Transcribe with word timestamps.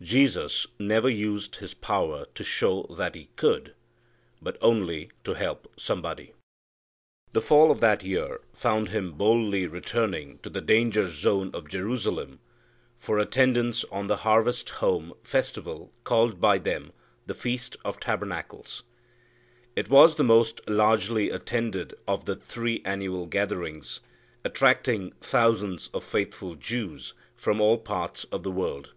Jesus 0.00 0.66
never 0.78 1.10
used 1.10 1.56
His 1.56 1.74
power 1.74 2.24
to 2.36 2.42
show 2.42 2.84
that 2.96 3.14
He 3.14 3.28
could, 3.36 3.74
but 4.40 4.56
only 4.62 5.10
to 5.24 5.34
help 5.34 5.70
somebody. 5.78 6.32
The 7.34 7.42
fall 7.42 7.70
of 7.70 7.80
that 7.80 8.02
year 8.02 8.40
found 8.54 8.88
Him 8.88 9.12
boldly 9.12 9.66
returning 9.66 10.38
to 10.38 10.48
the 10.48 10.62
danger 10.62 11.06
zone 11.10 11.50
of 11.52 11.68
Jerusalem 11.68 12.38
for 12.98 13.18
attendance 13.18 13.84
on 13.92 14.06
the 14.06 14.16
harvest 14.24 14.70
home 14.70 15.12
festival 15.22 15.92
called 16.02 16.40
by 16.40 16.56
them 16.56 16.92
the 17.26 17.34
Feast 17.34 17.76
of 17.84 18.00
Tabernacles. 18.00 18.84
It 19.76 19.90
was 19.90 20.14
the 20.16 20.24
most 20.24 20.66
largely 20.66 21.28
attended 21.28 21.92
of 22.08 22.24
the 22.24 22.36
three 22.36 22.80
annual 22.86 23.26
gatherings, 23.26 24.00
attracting 24.46 25.12
thousands 25.20 25.90
of 25.92 26.02
faithful 26.04 26.54
Jews 26.54 27.12
from 27.36 27.60
all 27.60 27.76
parts 27.76 28.24
of 28.32 28.44
the 28.44 28.50
world. 28.50 28.88